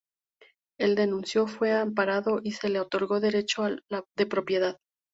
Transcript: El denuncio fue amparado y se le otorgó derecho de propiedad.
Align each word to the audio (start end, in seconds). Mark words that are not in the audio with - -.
El 0.79 0.95
denuncio 0.95 1.45
fue 1.45 1.73
amparado 1.73 2.39
y 2.43 2.53
se 2.53 2.69
le 2.69 2.79
otorgó 2.79 3.19
derecho 3.19 3.67
de 4.17 4.25
propiedad. 4.25 4.79